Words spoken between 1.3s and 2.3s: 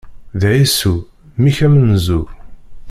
Mmi-k amenzu.